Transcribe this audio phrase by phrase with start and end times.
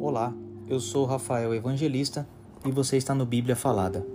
[0.00, 0.32] Olá,
[0.68, 2.24] eu sou Rafael Evangelista
[2.64, 4.06] e você está no Bíblia Falada.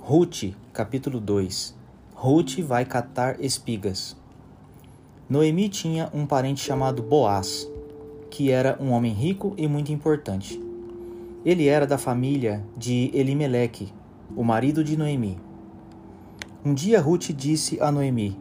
[0.00, 1.76] Ruth, capítulo 2.
[2.12, 4.16] Ruth vai catar espigas.
[5.30, 7.70] Noemi tinha um parente chamado Boaz,
[8.28, 10.60] que era um homem rico e muito importante.
[11.44, 13.92] Ele era da família de Elimeleque,
[14.34, 15.38] o marido de Noemi.
[16.64, 18.36] Um dia Ruth disse a Noemi: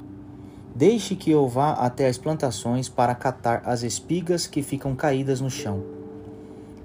[0.74, 5.50] Deixe que eu vá até as plantações para catar as espigas que ficam caídas no
[5.50, 5.95] chão.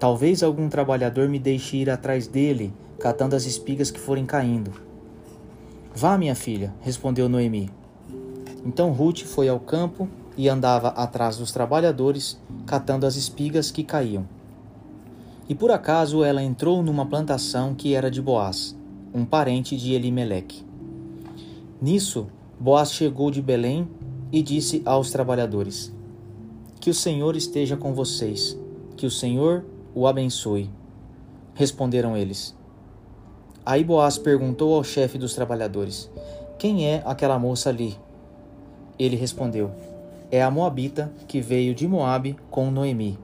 [0.01, 4.73] Talvez algum trabalhador me deixe ir atrás dele, catando as espigas que forem caindo.
[5.95, 7.71] Vá, minha filha, respondeu Noemi.
[8.65, 14.27] Então Ruth foi ao campo e andava atrás dos trabalhadores, catando as espigas que caíam.
[15.47, 18.75] E por acaso ela entrou numa plantação que era de Boaz,
[19.13, 20.65] um parente de Elimeleque.
[21.79, 22.27] Nisso,
[22.59, 23.87] Boaz chegou de Belém
[24.33, 25.93] e disse aos trabalhadores:
[26.81, 28.57] Que o Senhor esteja com vocês,
[28.97, 29.63] que o Senhor
[29.95, 30.71] o abençoe.
[31.55, 32.57] Responderam eles.
[33.65, 36.11] Aí Boaz perguntou ao chefe dos trabalhadores:
[36.59, 37.97] Quem é aquela moça ali?
[38.99, 39.71] Ele respondeu:
[40.31, 43.19] É a Moabita que veio de Moabe com Noemi.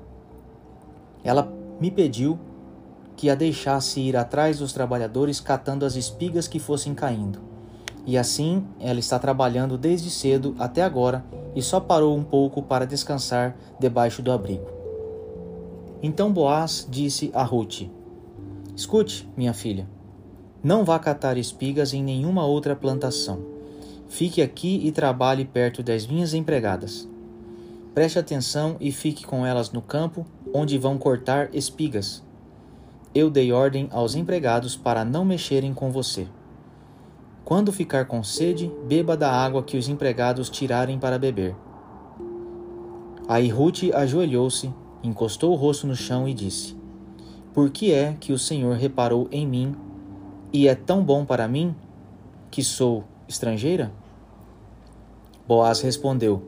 [1.25, 1.50] Ela
[1.81, 2.39] me pediu
[3.17, 7.41] que a deixasse ir atrás dos trabalhadores catando as espigas que fossem caindo.
[8.05, 12.87] E assim ela está trabalhando desde cedo até agora e só parou um pouco para
[12.87, 14.76] descansar debaixo do abrigo.
[16.03, 17.83] Então Boaz disse a Ruth:
[18.75, 19.89] Escute, minha filha,
[20.63, 23.41] não vá catar espigas em nenhuma outra plantação.
[24.09, 27.09] Fique aqui e trabalhe perto das minhas empregadas.
[27.95, 32.23] Preste atenção e fique com elas no campo, onde vão cortar espigas.
[33.15, 36.29] Eu dei ordem aos empregados para não mexerem com você.
[37.45, 41.57] Quando ficar com sede, beba da água que os empregados tirarem para beber.
[43.29, 44.71] Aí Ruth ajoelhou-se,
[45.07, 46.77] encostou o rosto no chão e disse:
[47.55, 49.75] Por que é que o Senhor reparou em mim
[50.53, 51.75] e é tão bom para mim
[52.50, 53.93] que sou estrangeira?
[55.47, 56.43] Boaz respondeu: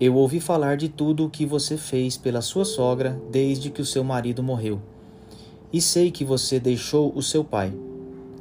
[0.00, 3.86] Eu ouvi falar de tudo o que você fez pela sua sogra desde que o
[3.86, 4.80] seu marido morreu.
[5.72, 7.72] E sei que você deixou o seu pai,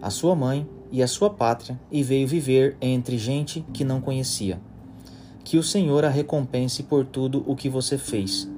[0.01, 4.59] a sua mãe e a sua pátria e veio viver entre gente que não conhecia.
[5.43, 8.49] Que o Senhor a recompense por tudo o que você fez.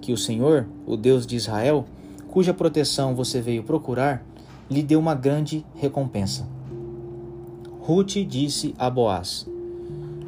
[0.00, 1.84] Que o Senhor, o Deus de Israel,
[2.30, 4.24] cuja proteção você veio procurar,
[4.70, 6.46] lhe dê uma grande recompensa.
[7.80, 9.46] Ruth disse a Boaz: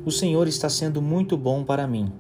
[0.05, 2.11] O Senhor está sendo muito bom para mim.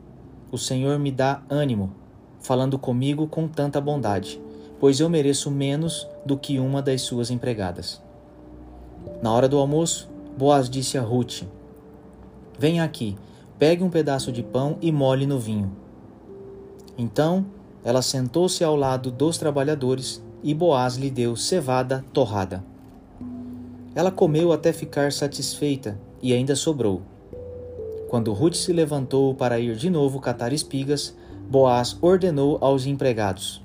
[0.52, 1.92] O Senhor me dá ânimo,
[2.40, 4.40] falando comigo com tanta bondade,
[4.78, 8.02] pois eu mereço menos do que uma das suas empregadas.
[9.22, 11.42] Na hora do almoço, Boaz disse a Ruth:
[12.58, 13.16] Venha aqui,
[13.58, 15.70] pegue um pedaço de pão e molhe no vinho.
[17.00, 17.46] Então
[17.82, 22.62] ela sentou-se ao lado dos trabalhadores e Boaz lhe deu cevada torrada.
[23.94, 27.00] Ela comeu até ficar satisfeita e ainda sobrou.
[28.10, 31.16] Quando Ruth se levantou para ir de novo catar espigas,
[31.48, 33.62] Boaz ordenou aos empregados: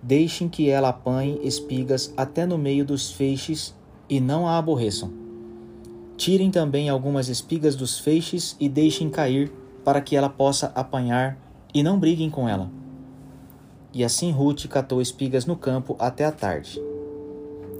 [0.00, 3.74] Deixem que ela apanhe espigas até no meio dos feixes
[4.08, 5.10] e não a aborreçam.
[6.16, 9.52] Tirem também algumas espigas dos feixes e deixem cair,
[9.84, 11.38] para que ela possa apanhar,
[11.72, 12.70] e não briguem com ela.
[13.92, 16.80] E assim Ruth catou espigas no campo até a tarde.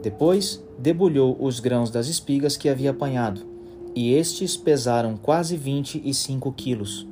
[0.03, 3.47] Depois debulhou os grãos das espigas que havia apanhado,
[3.95, 7.07] e estes pesaram quase vinte e cinco quilos.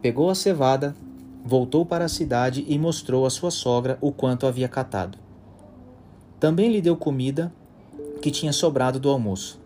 [0.00, 0.96] Pegou a cevada,
[1.44, 5.18] voltou para a cidade e mostrou à sua sogra o quanto havia catado.
[6.38, 7.52] Também lhe deu comida
[8.20, 9.60] que tinha sobrado do almoço.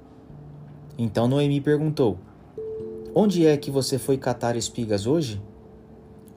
[0.99, 2.19] Então Noemi perguntou:
[3.15, 5.41] Onde é que você foi catar espigas hoje?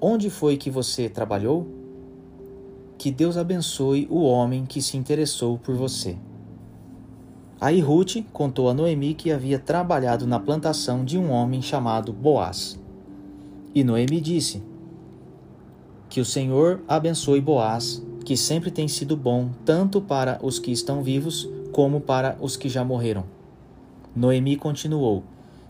[0.05, 1.65] Onde foi que você trabalhou?
[2.97, 6.17] Que Deus abençoe o homem que se interessou por você.
[7.61, 12.77] Aí Ruth contou a Noemi que havia trabalhado na plantação de um homem chamado Boaz.
[13.73, 14.61] E Noemi disse:
[16.09, 21.01] Que o Senhor abençoe Boaz, que sempre tem sido bom tanto para os que estão
[21.01, 23.23] vivos como para os que já morreram.
[24.13, 25.23] Noemi continuou: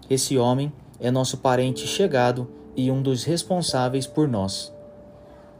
[0.09, 4.73] Esse homem é nosso parente chegado e um dos responsáveis por nós.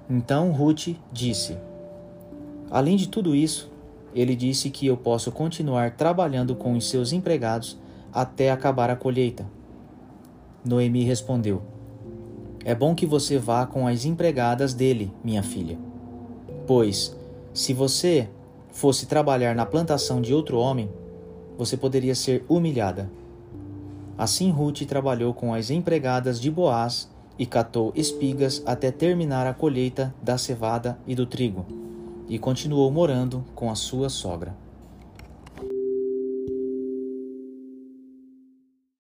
[0.10, 1.58] Então Ruth disse:
[2.70, 3.72] Além de tudo isso,
[4.14, 7.78] ele disse que eu posso continuar trabalhando com os seus empregados
[8.12, 9.46] até acabar a colheita.
[10.64, 11.62] Noemi respondeu:
[12.64, 15.78] É bom que você vá com as empregadas dele, minha filha.
[16.66, 17.16] Pois,
[17.54, 18.30] se você
[18.72, 20.90] fosse trabalhar na plantação de outro homem,
[21.58, 23.10] você poderia ser humilhada.
[24.18, 30.14] Assim Ruth trabalhou com as empregadas de Boaz e catou espigas até terminar a colheita
[30.22, 31.66] da cevada e do trigo,
[32.30, 34.63] e continuou morando com a sua sogra.